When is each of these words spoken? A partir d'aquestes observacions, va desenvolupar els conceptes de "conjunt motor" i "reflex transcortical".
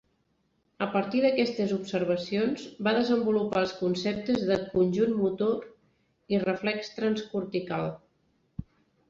A 0.83 0.85
partir 0.93 1.19
d'aquestes 1.25 1.73
observacions, 1.75 2.63
va 2.87 2.93
desenvolupar 2.95 3.61
els 3.67 3.75
conceptes 3.83 4.47
de 4.49 4.59
"conjunt 4.73 5.15
motor" 5.21 5.69
i 6.37 6.41
"reflex 6.47 6.91
transcortical". 6.99 7.89